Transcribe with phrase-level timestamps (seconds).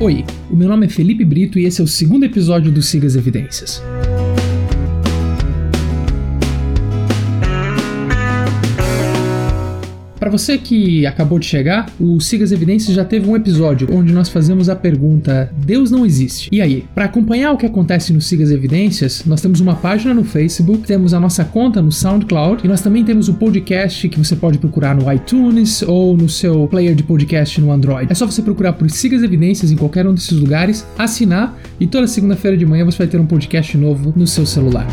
[0.00, 3.06] Oi, o meu nome é Felipe Brito e esse é o segundo episódio do Siga
[3.06, 3.82] as Evidências.
[10.30, 14.12] Para você que acabou de chegar, o Siga as Evidências já teve um episódio onde
[14.12, 16.48] nós fazemos a pergunta: Deus não existe?
[16.52, 16.84] E aí?
[16.94, 20.86] Para acompanhar o que acontece no Siga as Evidências, nós temos uma página no Facebook,
[20.86, 24.58] temos a nossa conta no SoundCloud e nós também temos o podcast que você pode
[24.58, 28.06] procurar no iTunes ou no seu player de podcast no Android.
[28.08, 31.88] É só você procurar por Siga as Evidências em qualquer um desses lugares, assinar e
[31.88, 34.86] toda segunda-feira de manhã você vai ter um podcast novo no seu celular.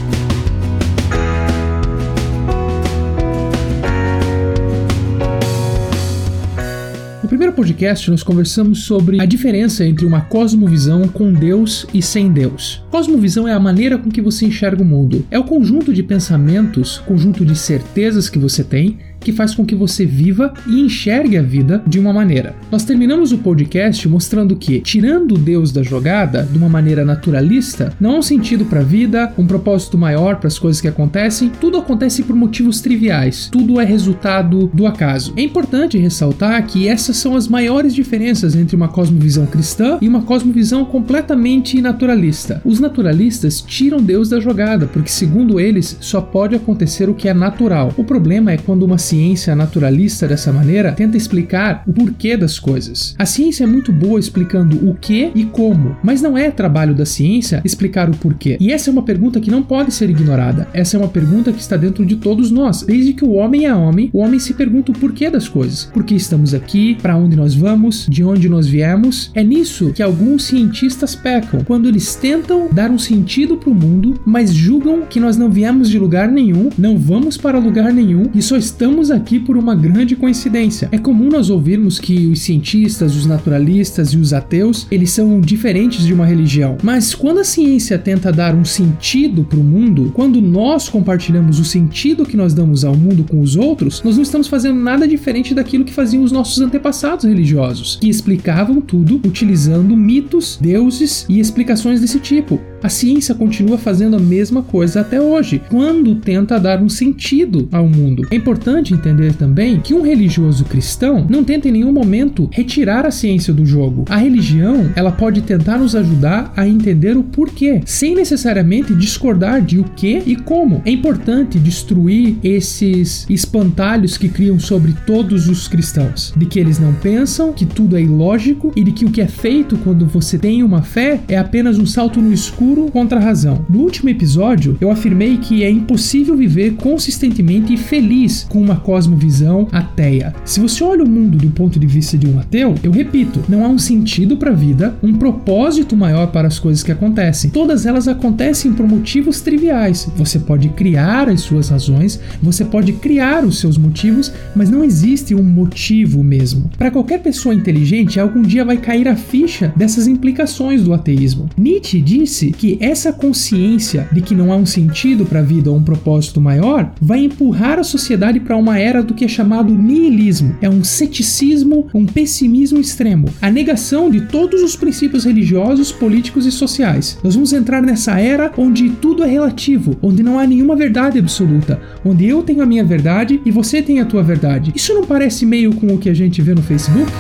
[7.27, 12.31] No primeiro podcast, nós conversamos sobre a diferença entre uma cosmovisão com Deus e sem
[12.31, 12.81] Deus.
[12.90, 17.00] Cosmovisão é a maneira com que você enxerga o mundo, é o conjunto de pensamentos,
[17.00, 21.42] conjunto de certezas que você tem que faz com que você viva e enxergue a
[21.42, 22.56] vida de uma maneira.
[22.72, 28.11] Nós terminamos o podcast mostrando que, tirando Deus da jogada de uma maneira naturalista, não
[28.11, 31.78] há um sentido para a vida, um propósito maior para as coisas que acontecem, tudo
[31.78, 35.33] acontece por motivos triviais, tudo é resultado do acaso.
[35.36, 40.22] É importante ressaltar que essas são as maiores diferenças entre uma cosmovisão cristã e uma
[40.22, 42.61] cosmovisão completamente naturalista.
[42.64, 47.33] Os naturalistas tiram Deus da jogada, porque segundo eles só pode acontecer o que é
[47.33, 47.94] natural.
[47.98, 49.17] O problema é quando uma ciência
[49.56, 53.16] naturalista dessa maneira tenta explicar o porquê das coisas.
[53.18, 57.06] A ciência é muito boa explicando o que e como, mas não é trabalho da
[57.06, 58.58] ciência explicar o porquê.
[58.60, 60.68] E essa é uma pergunta que não pode ser ignorada.
[60.73, 62.84] Essa é uma pergunta que está dentro de todos nós.
[62.84, 65.86] Desde que o homem é homem, o homem se pergunta o porquê das coisas.
[65.86, 66.95] Por que estamos aqui?
[67.02, 68.08] Para onde nós vamos?
[68.10, 69.32] De onde nós viemos?
[69.34, 74.20] É nisso que alguns cientistas pecam, quando eles tentam dar um sentido para o mundo,
[74.26, 78.42] mas julgam que nós não viemos de lugar nenhum, não vamos para lugar nenhum e
[78.42, 80.90] só estamos estamos aqui por uma grande coincidência.
[80.92, 86.04] É comum nós ouvirmos que os cientistas, os naturalistas e os ateus, eles são diferentes
[86.04, 86.77] de uma religião.
[86.82, 91.66] Mas quando a ciência tenta dar um sentido para o mundo, quando nós compartilhamos o
[91.66, 95.54] sentido que nós damos ao mundo com os outros, nós não estamos fazendo nada diferente
[95.54, 102.02] daquilo que faziam os nossos antepassados religiosos, que explicavam tudo utilizando mitos, deuses e explicações
[102.02, 102.60] desse tipo.
[102.82, 107.88] A ciência continua fazendo a mesma coisa até hoje, quando tenta dar um sentido ao
[107.88, 108.27] mundo.
[108.30, 113.11] É importante entender também que um religioso cristão não tenta em nenhum momento retirar a
[113.11, 114.05] ciência do jogo.
[114.10, 119.80] A religião, ela pode tentar nos ajudar a entender o porquê, sem necessariamente discordar de
[119.80, 120.82] o que e como.
[120.86, 126.94] É importante destruir esses espantalhos que criam sobre todos os cristãos, de que eles não
[126.94, 130.62] pensam, que tudo é ilógico e de que o que é feito quando você tem
[130.62, 133.66] uma fé é apenas um salto no escuro escuro contra a razão.
[133.69, 139.68] No último episódio, eu afirmei que é impossível viver consistentemente e feliz com uma cosmovisão
[139.72, 140.36] ateia.
[140.44, 143.63] Se você olha o mundo do ponto de vista de um ateu, eu repito, não
[143.63, 147.50] há um sentido para a vida, um propósito maior para as coisas que acontecem.
[147.50, 150.10] Todas elas acontecem por motivos triviais.
[150.18, 155.33] Você pode criar as suas razões, você pode criar os seus motivos, mas não existe
[155.33, 156.69] um motivo mesmo.
[156.77, 161.50] Para qualquer pessoa inteligente, algum dia vai cair a ficha dessas implicações do ateísmo.
[161.57, 165.78] Nietzsche disse que essa consciência de que não há um sentido para a vida ou
[165.78, 170.56] um propósito maior vai empurrar a sociedade para uma era do que é chamado niilismo.
[170.62, 176.51] É um ceticismo, um pessimismo extremo, a negação de todos os princípios religiosos, políticos e
[176.51, 177.18] sociais.
[177.24, 181.80] Nós vamos entrar nessa era onde tudo é relativo, onde não há nenhuma verdade absoluta,
[182.04, 184.72] onde eu tenho a minha verdade e você tem a tua verdade.
[184.75, 187.12] Isso não parece meio com o que a gente vê no Facebook?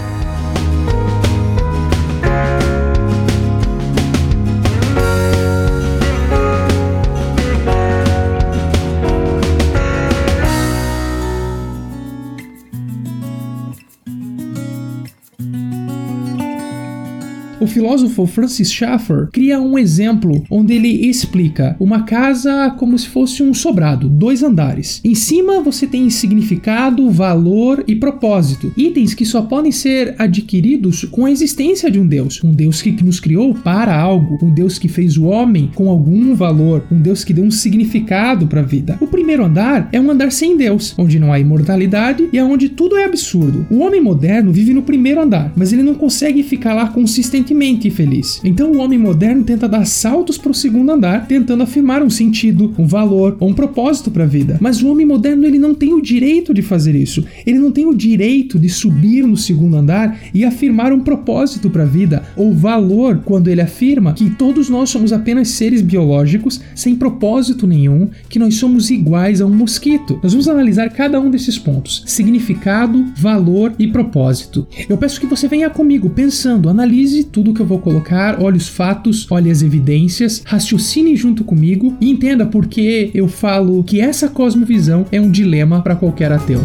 [17.67, 23.43] O filósofo Francis Schaeffer cria um exemplo onde ele explica uma casa como se fosse
[23.43, 25.01] um sobrado, dois andares.
[25.03, 31.25] Em cima você tem significado, valor e propósito, itens que só podem ser adquiridos com
[31.25, 34.87] a existência de um Deus, um Deus que nos criou para algo, um Deus que
[34.87, 38.97] fez o homem com algum valor, um Deus que deu um significado para a vida.
[39.01, 42.95] O primeiro andar é um andar sem Deus, onde não há imortalidade e onde tudo
[42.95, 43.67] é absurdo.
[43.69, 48.39] O homem moderno vive no primeiro andar, mas ele não consegue ficar lá consistentemente infeliz.
[48.41, 52.73] Então o homem moderno tenta dar saltos para o segundo andar, tentando afirmar um sentido,
[52.77, 54.57] um valor ou um propósito para a vida.
[54.61, 57.25] Mas o homem moderno ele não tem o direito de fazer isso.
[57.45, 61.83] Ele não tem o direito de subir no segundo andar e afirmar um propósito para
[61.83, 66.95] a vida ou valor quando ele afirma que todos nós somos apenas seres biológicos sem
[66.95, 70.19] propósito nenhum, que nós somos iguais a um mosquito.
[70.21, 74.67] Nós vamos analisar cada um desses pontos: significado, valor e propósito.
[74.87, 78.67] Eu peço que você venha comigo pensando, analise tudo que eu vou colocar, olhe os
[78.67, 84.27] fatos, olhe as evidências, raciocine junto comigo e entenda por que eu falo que essa
[84.27, 86.61] cosmovisão é um dilema para qualquer ateu.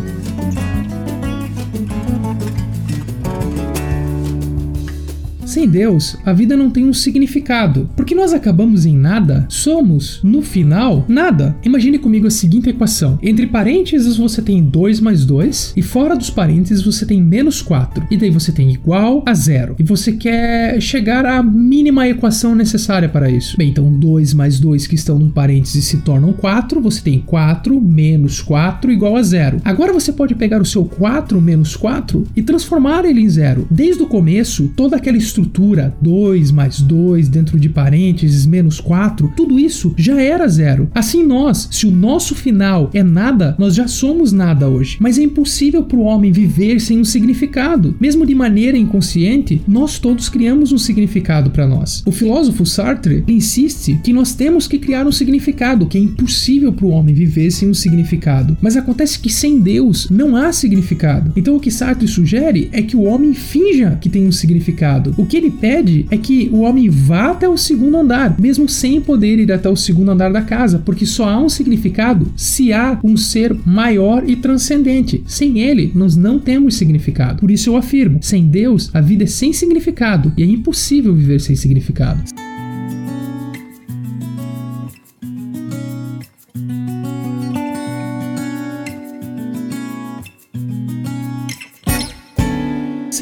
[5.53, 10.41] Sem Deus, a vida não tem um significado, porque nós acabamos em nada, somos, no
[10.41, 11.55] final, nada.
[11.63, 16.31] Imagine comigo a seguinte equação: entre parênteses você tem 2 mais 2, e fora dos
[16.31, 19.77] parênteses você tem menos 4, e daí você tem igual a zero.
[19.79, 23.55] E você quer chegar à mínima equação necessária para isso.
[23.59, 27.79] Bem, então 2 mais 2 que estão no parênteses se tornam 4, você tem 4
[27.79, 29.61] menos 4 igual a zero.
[29.67, 33.67] Agora você pode pegar o seu 4 menos 4 e transformar ele em zero.
[33.71, 39.33] Desde o começo, toda aquela estrutura estrutura 2 mais 2 dentro de parênteses menos 4,
[39.37, 40.89] tudo isso já era zero.
[40.94, 44.97] Assim nós, se o nosso final é nada, nós já somos nada hoje.
[45.00, 47.94] Mas é impossível para o homem viver sem um significado.
[48.00, 52.03] Mesmo de maneira inconsciente, nós todos criamos um significado para nós.
[52.06, 56.87] O filósofo Sartre insiste que nós temos que criar um significado, que é impossível para
[56.87, 58.56] o homem viver sem um significado.
[58.61, 61.33] Mas acontece que sem Deus não há significado.
[61.37, 65.15] Então o que Sartre sugere é que o homem finja que tem um significado.
[65.17, 69.00] O que ele pede é que o homem vá até o segundo andar, mesmo sem
[69.00, 73.00] poder ir até o segundo andar da casa, porque só há um significado se há
[73.02, 75.25] um ser maior e transcendente.
[75.26, 77.40] Sem ele, nós não temos significado.
[77.40, 81.40] Por isso eu afirmo: sem Deus, a vida é sem significado e é impossível viver
[81.40, 82.23] sem significado.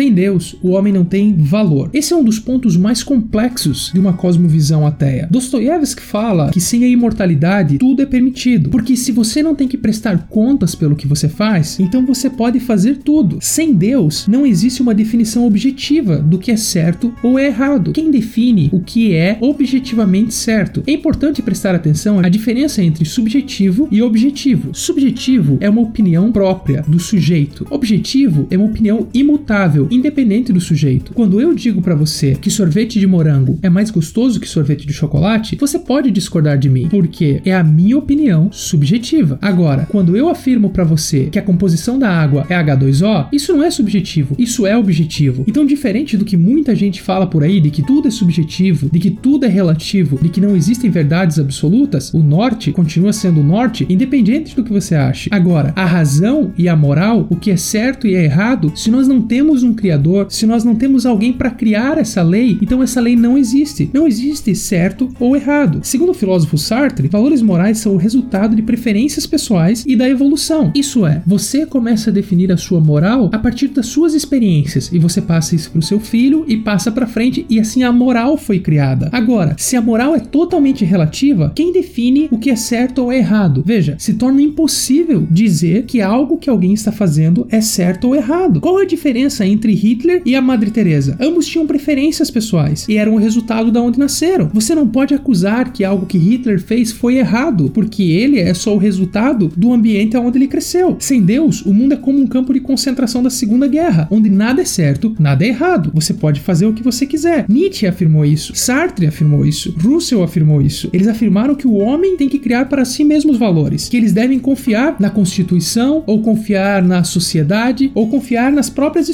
[0.01, 1.91] Sem Deus, o homem não tem valor.
[1.93, 5.29] Esse é um dos pontos mais complexos de uma cosmovisão ateia.
[5.31, 9.77] Dostoiévski fala que sem a imortalidade tudo é permitido, porque se você não tem que
[9.77, 13.41] prestar contas pelo que você faz, então você pode fazer tudo.
[13.43, 17.93] Sem Deus, não existe uma definição objetiva do que é certo ou é errado.
[17.93, 20.83] Quem define o que é objetivamente certo?
[20.87, 24.71] É importante prestar atenção à diferença entre subjetivo e objetivo.
[24.73, 27.67] Subjetivo é uma opinião própria do sujeito.
[27.69, 31.13] Objetivo é uma opinião imutável independente do sujeito.
[31.13, 34.93] Quando eu digo para você que sorvete de morango é mais gostoso que sorvete de
[34.93, 39.39] chocolate, você pode discordar de mim, porque é a minha opinião subjetiva.
[39.41, 43.63] Agora, quando eu afirmo para você que a composição da água é H2O, isso não
[43.63, 45.45] é subjetivo, isso é objetivo.
[45.47, 48.99] Então, diferente do que muita gente fala por aí de que tudo é subjetivo, de
[48.99, 53.45] que tudo é relativo, de que não existem verdades absolutas, o norte continua sendo o
[53.45, 55.31] norte, independente do que você ache.
[55.33, 59.09] Agora, a razão e a moral, o que é certo e é errado, se nós
[59.09, 63.01] não temos um criador, se nós não temos alguém para criar essa lei, então essa
[63.01, 63.91] lei não existe.
[63.93, 65.81] Não existe certo ou errado.
[65.83, 70.71] Segundo o filósofo Sartre, valores morais são o resultado de preferências pessoais e da evolução.
[70.75, 74.99] Isso é, você começa a definir a sua moral a partir das suas experiências e
[74.99, 78.37] você passa isso para o seu filho e passa para frente e assim a moral
[78.37, 79.09] foi criada.
[79.13, 83.19] Agora, se a moral é totalmente relativa, quem define o que é certo ou é
[83.19, 83.63] errado?
[83.65, 88.61] Veja, se torna impossível dizer que algo que alguém está fazendo é certo ou errado.
[88.61, 91.19] Qual a diferença entre entre Hitler e a Madre Teresa.
[91.21, 94.51] Ambos tinham preferências pessoais e eram o resultado da onde nasceram.
[94.55, 98.75] Você não pode acusar que algo que Hitler fez foi errado, porque ele é só
[98.75, 100.97] o resultado do ambiente onde ele cresceu.
[100.99, 104.63] Sem Deus, o mundo é como um campo de concentração da Segunda Guerra, onde nada
[104.63, 105.91] é certo, nada é errado.
[105.93, 107.45] Você pode fazer o que você quiser.
[107.47, 110.89] Nietzsche afirmou isso, Sartre afirmou isso, Russell afirmou isso.
[110.91, 114.15] Eles afirmaram que o homem tem que criar para si mesmo os valores, que eles
[114.15, 119.11] devem confiar na Constituição, ou confiar na sociedade, ou confiar nas próprias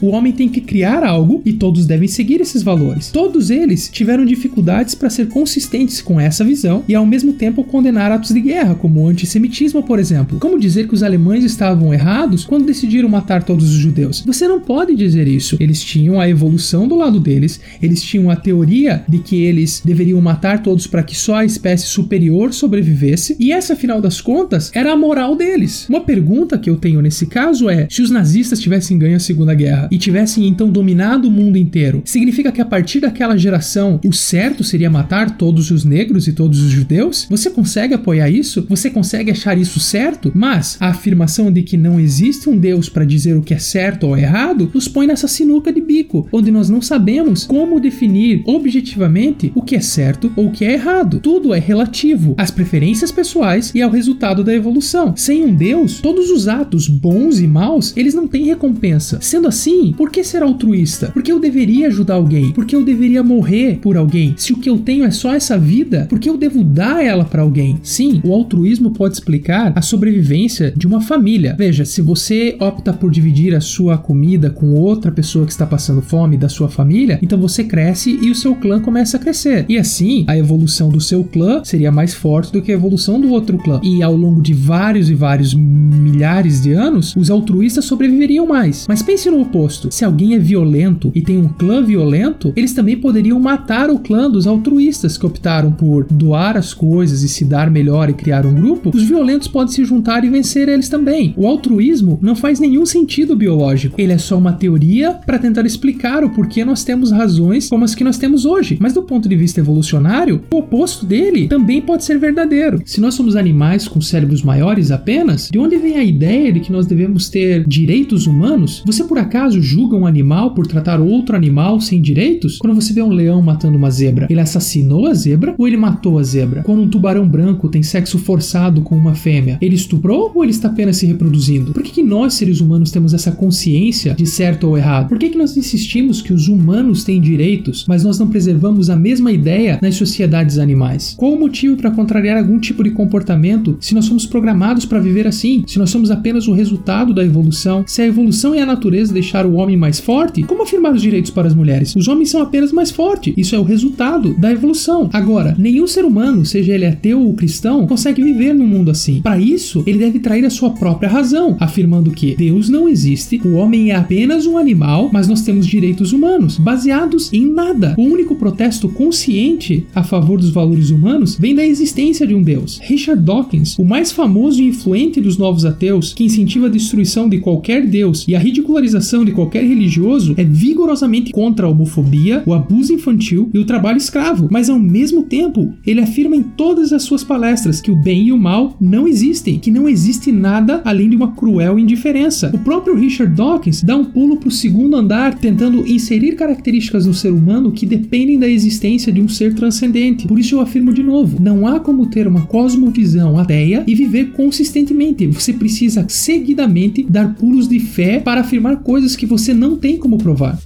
[0.00, 3.10] o homem tem que criar algo e todos devem seguir esses valores.
[3.10, 8.12] Todos eles tiveram dificuldades para ser consistentes com essa visão e ao mesmo tempo condenar
[8.12, 10.38] atos de guerra, como o antissemitismo, por exemplo.
[10.38, 14.22] Como dizer que os alemães estavam errados quando decidiram matar todos os judeus?
[14.26, 15.56] Você não pode dizer isso.
[15.58, 20.20] Eles tinham a evolução do lado deles, eles tinham a teoria de que eles deveriam
[20.20, 24.92] matar todos para que só a espécie superior sobrevivesse, e essa, afinal das contas, era
[24.92, 25.88] a moral deles.
[25.88, 29.54] Uma pergunta que eu tenho nesse caso é: se os nazistas tivessem ganho a Segunda
[29.54, 34.00] Guerra, Terra e tivessem então dominado o mundo inteiro, significa que a partir daquela geração
[34.04, 37.26] o certo seria matar todos os negros e todos os judeus?
[37.30, 38.66] Você consegue apoiar isso?
[38.68, 40.32] Você consegue achar isso certo?
[40.34, 44.06] Mas a afirmação de que não existe um Deus para dizer o que é certo
[44.08, 49.52] ou errado nos põe nessa sinuca de bico, onde nós não sabemos como definir objetivamente
[49.54, 51.20] o que é certo ou o que é errado.
[51.20, 55.14] Tudo é relativo às preferências pessoais e ao resultado da evolução.
[55.16, 59.18] Sem um Deus, todos os atos bons e maus, eles não têm recompensa.
[59.20, 59.92] Sendo assim, assim?
[59.92, 61.10] Por que ser altruísta?
[61.12, 62.52] Porque eu deveria ajudar alguém?
[62.52, 64.34] Porque eu deveria morrer por alguém?
[64.38, 67.24] Se o que eu tenho é só essa vida, por que eu devo dar ela
[67.24, 67.78] para alguém?
[67.82, 71.54] Sim, o altruísmo pode explicar a sobrevivência de uma família.
[71.58, 76.00] Veja, se você opta por dividir a sua comida com outra pessoa que está passando
[76.00, 79.66] fome da sua família, então você cresce e o seu clã começa a crescer.
[79.68, 83.30] E assim, a evolução do seu clã seria mais forte do que a evolução do
[83.30, 83.78] outro clã.
[83.82, 88.86] E ao longo de vários e vários milhares de anos, os altruístas sobreviveriam mais.
[88.88, 92.96] Mas pense no oposto: se alguém é violento e tem um clã violento, eles também
[92.96, 97.70] poderiam matar o clã dos altruístas que optaram por doar as coisas e se dar
[97.70, 98.90] melhor e criar um grupo.
[98.94, 101.34] Os violentos podem se juntar e vencer eles também.
[101.36, 104.00] O altruísmo não faz nenhum sentido biológico.
[104.00, 107.94] Ele é só uma teoria para tentar explicar o porquê nós temos razões como as
[107.94, 108.78] que nós temos hoje.
[108.80, 112.80] Mas do ponto de vista evolucionário, o oposto dele também pode ser verdadeiro.
[112.84, 116.72] Se nós somos animais com cérebros maiores apenas, de onde vem a ideia de que
[116.72, 118.82] nós devemos ter direitos humanos?
[118.86, 122.58] Você por acaso julga um animal por tratar outro animal sem direitos?
[122.58, 126.18] Quando você vê um leão matando uma zebra, ele assassinou a zebra ou ele matou
[126.18, 126.62] a zebra?
[126.62, 130.68] Quando um tubarão branco tem sexo forçado com uma fêmea, ele estuprou ou ele está
[130.68, 131.72] apenas se reproduzindo?
[131.72, 135.08] Por que, que nós, seres humanos, temos essa consciência de certo ou errado?
[135.08, 138.96] Por que, que nós insistimos que os humanos têm direitos, mas nós não preservamos a
[138.96, 141.14] mesma ideia nas sociedades animais?
[141.16, 145.26] Qual o motivo para contrariar algum tipo de comportamento se nós somos programados para viver
[145.26, 145.64] assim?
[145.66, 147.84] Se nós somos apenas o resultado da evolução?
[147.86, 151.30] Se a evolução e a natureza deixaram o homem mais forte, como afirmar os direitos
[151.30, 151.94] para as mulheres?
[151.96, 153.34] Os homens são apenas mais fortes.
[153.36, 155.08] Isso é o resultado da evolução.
[155.12, 159.20] Agora, nenhum ser humano, seja ele ateu ou cristão, consegue viver num mundo assim.
[159.20, 163.54] Para isso, ele deve trair a sua própria razão, afirmando que Deus não existe, o
[163.54, 167.94] homem é apenas um animal, mas nós temos direitos humanos, baseados em nada.
[167.98, 172.80] O único protesto consciente a favor dos valores humanos vem da existência de um Deus.
[172.82, 177.38] Richard Dawkins, o mais famoso e influente dos novos ateus, que incentiva a destruição de
[177.38, 182.92] qualquer Deus e a ridicularização de qualquer religioso, é vigorosamente contra a homofobia, o abuso
[182.92, 187.24] infantil e o trabalho escravo, mas ao mesmo tempo ele afirma em todas as suas
[187.24, 191.16] palestras que o bem e o mal não existem, que não existe nada além de
[191.16, 192.50] uma cruel indiferença.
[192.54, 197.14] O próprio Richard Dawkins dá um pulo para o segundo andar, tentando inserir características no
[197.14, 200.26] ser humano que dependem da existência de um ser transcendente.
[200.26, 204.32] Por isso eu afirmo de novo: não há como ter uma cosmovisão ateia e viver
[204.32, 205.26] consistentemente.
[205.26, 210.18] Você precisa seguidamente dar pulos de fé para afirmar coisas que você não tem como
[210.18, 210.58] provar.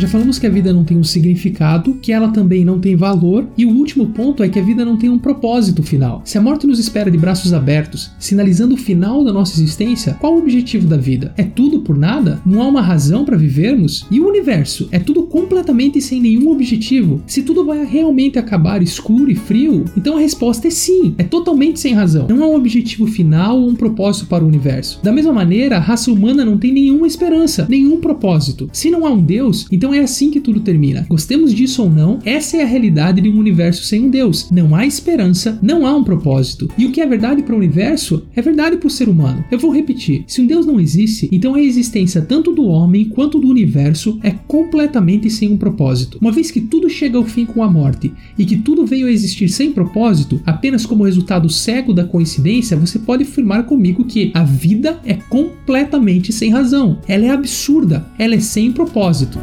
[0.00, 3.46] Já falamos que a vida não tem um significado, que ela também não tem valor,
[3.54, 6.22] e o último ponto é que a vida não tem um propósito final.
[6.24, 10.34] Se a morte nos espera de braços abertos, sinalizando o final da nossa existência, qual
[10.34, 11.34] o objetivo da vida?
[11.36, 12.40] É tudo por nada?
[12.46, 14.06] Não há uma razão para vivermos?
[14.10, 14.88] E o universo?
[14.90, 17.20] É tudo completamente sem nenhum objetivo?
[17.26, 21.78] Se tudo vai realmente acabar escuro e frio, então a resposta é sim, é totalmente
[21.78, 22.26] sem razão.
[22.26, 24.98] Não há um objetivo final ou um propósito para o universo.
[25.02, 28.70] Da mesma maneira, a raça humana não tem nenhuma esperança, nenhum propósito.
[28.72, 31.04] Se não há um Deus, então então é assim que tudo termina.
[31.08, 34.48] Gostemos disso ou não, essa é a realidade de um universo sem um Deus.
[34.48, 36.68] Não há esperança, não há um propósito.
[36.78, 39.44] E o que é verdade para o universo é verdade para o ser humano.
[39.50, 43.40] Eu vou repetir: se um Deus não existe, então a existência tanto do homem quanto
[43.40, 46.18] do universo é completamente sem um propósito.
[46.20, 49.10] Uma vez que tudo chega ao fim com a morte e que tudo veio a
[49.10, 54.44] existir sem propósito, apenas como resultado cego da coincidência, você pode afirmar comigo que a
[54.44, 57.00] vida é completamente sem razão.
[57.08, 59.40] Ela é absurda, ela é sem propósito.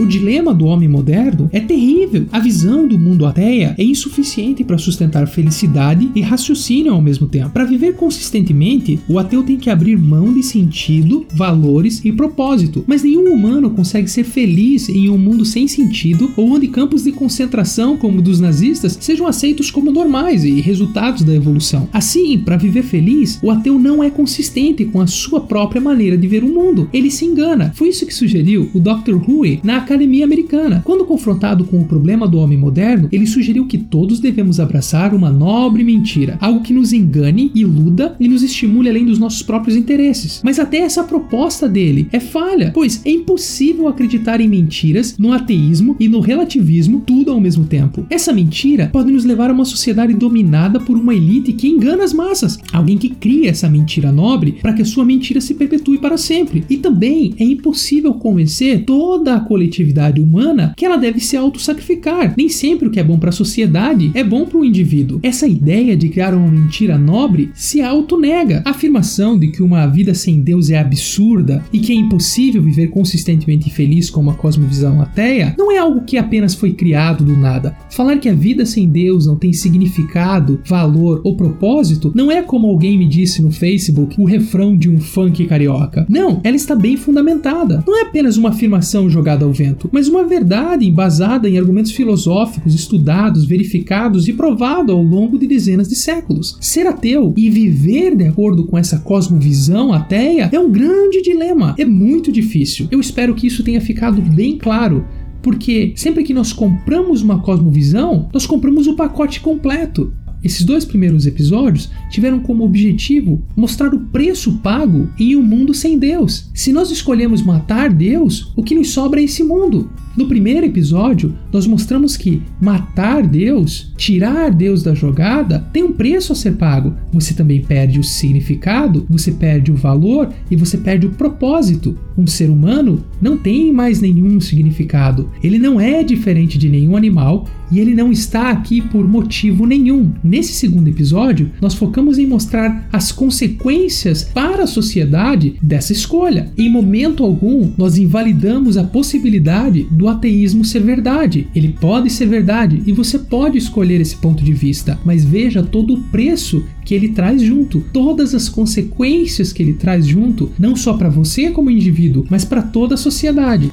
[0.00, 2.24] O dilema do homem moderno é terrível.
[2.32, 7.50] A visão do mundo ateia é insuficiente para sustentar felicidade e raciocínio ao mesmo tempo.
[7.50, 12.82] Para viver consistentemente, o ateu tem que abrir mão de sentido, valores e propósito.
[12.86, 17.12] Mas nenhum humano consegue ser feliz em um mundo sem sentido ou onde campos de
[17.12, 21.90] concentração, como dos nazistas, sejam aceitos como normais e resultados da evolução.
[21.92, 26.26] Assim, para viver feliz, o ateu não é consistente com a sua própria maneira de
[26.26, 26.88] ver o mundo.
[26.90, 27.70] Ele se engana.
[27.74, 29.16] Foi isso que sugeriu o Dr.
[29.28, 30.82] Huey na Academia Americana.
[30.84, 35.32] Quando confrontado com o problema do homem moderno, ele sugeriu que todos devemos abraçar uma
[35.32, 40.40] nobre mentira, algo que nos engane, iluda e nos estimule além dos nossos próprios interesses.
[40.44, 45.96] Mas até essa proposta dele é falha, pois é impossível acreditar em mentiras, no ateísmo
[45.98, 48.06] e no relativismo tudo ao mesmo tempo.
[48.08, 52.12] Essa mentira pode nos levar a uma sociedade dominada por uma elite que engana as
[52.12, 56.16] massas, alguém que cria essa mentira nobre para que a sua mentira se perpetue para
[56.16, 56.64] sempre.
[56.70, 62.34] E também é impossível convencer toda a coletividade subjetividade humana que ela deve se auto-sacrificar.
[62.36, 65.20] Nem sempre o que é bom para a sociedade é bom para o indivíduo.
[65.22, 68.62] Essa ideia de criar uma mentira nobre se auto-nega.
[68.64, 72.88] A afirmação de que uma vida sem Deus é absurda e que é impossível viver
[72.88, 77.76] consistentemente feliz com uma cosmovisão ateia não é algo que apenas foi criado do nada.
[77.90, 82.68] Falar que a vida sem Deus não tem significado, valor ou propósito não é como
[82.68, 86.06] alguém me disse no Facebook o refrão de um funk carioca.
[86.08, 87.82] Não, ela está bem fundamentada.
[87.86, 89.52] Não é apenas uma afirmação jogada ao
[89.92, 95.88] mas uma verdade embasada em argumentos filosóficos estudados, verificados e provado ao longo de dezenas
[95.88, 96.56] de séculos.
[96.60, 101.74] Ser ateu e viver de acordo com essa cosmovisão ateia é um grande dilema.
[101.78, 102.88] É muito difícil.
[102.90, 105.04] Eu espero que isso tenha ficado bem claro
[105.42, 110.12] porque sempre que nós compramos uma cosmovisão, nós compramos o pacote completo.
[110.42, 115.98] Esses dois primeiros episódios tiveram como objetivo mostrar o preço pago em um mundo sem
[115.98, 116.50] Deus.
[116.54, 119.90] Se nós escolhemos matar Deus, o que nos sobra é esse mundo.
[120.16, 126.32] No primeiro episódio, nós mostramos que matar Deus, tirar Deus da jogada, tem um preço
[126.32, 126.94] a ser pago.
[127.12, 131.96] Você também perde o significado, você perde o valor e você perde o propósito.
[132.18, 135.30] Um ser humano não tem mais nenhum significado.
[135.44, 140.12] Ele não é diferente de nenhum animal e ele não está aqui por motivo nenhum.
[140.24, 146.50] Nesse segundo episódio, nós focamos em mostrar as consequências para a sociedade dessa escolha.
[146.58, 151.46] Em momento algum, nós invalidamos a possibilidade do ateísmo ser verdade.
[151.54, 155.92] Ele pode ser verdade e você pode escolher esse ponto de vista, mas veja todo
[155.92, 160.94] o preço que ele traz junto, todas as consequências que ele traz junto, não só
[160.94, 163.70] para você como indivíduo, mas para toda a sociedade.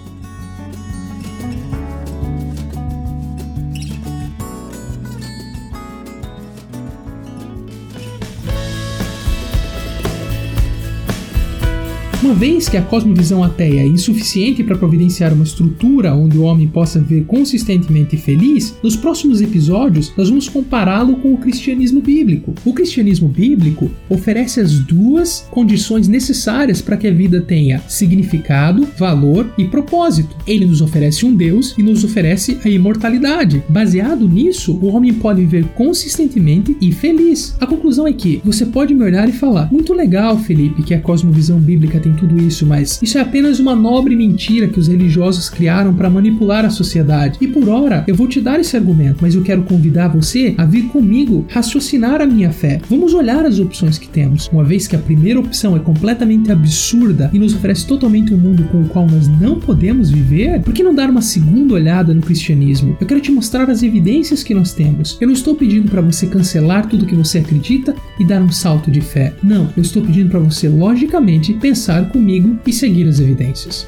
[12.28, 16.68] Uma vez que a cosmovisão ateia é insuficiente para providenciar uma estrutura onde o homem
[16.68, 22.54] possa viver consistentemente feliz, nos próximos episódios nós vamos compará-lo com o cristianismo bíblico.
[22.66, 29.50] O cristianismo bíblico oferece as duas condições necessárias para que a vida tenha significado, valor
[29.58, 30.36] e propósito.
[30.46, 33.64] Ele nos oferece um Deus e nos oferece a imortalidade.
[33.70, 37.56] Baseado nisso, o homem pode viver consistentemente e feliz.
[37.62, 41.00] A conclusão é que você pode me olhar e falar: muito legal, Felipe, que a
[41.00, 45.50] cosmovisão bíblica tem tudo isso, mas isso é apenas uma nobre mentira que os religiosos
[45.50, 47.38] criaram para manipular a sociedade.
[47.40, 50.66] E por ora, eu vou te dar esse argumento, mas eu quero convidar você a
[50.66, 52.82] vir comigo raciocinar a minha fé.
[52.90, 54.50] Vamos olhar as opções que temos.
[54.52, 58.64] Uma vez que a primeira opção é completamente absurda e nos oferece totalmente um mundo
[58.72, 62.22] com o qual nós não podemos viver, por que não dar uma segunda olhada no
[62.22, 62.98] cristianismo?
[63.00, 65.18] Eu quero te mostrar as evidências que nós temos.
[65.22, 68.90] Eu não estou pedindo para você cancelar tudo que você acredita e dar um salto
[68.90, 69.34] de fé.
[69.44, 73.88] Não, eu estou pedindo para você logicamente pensar comigo e seguir as evidências.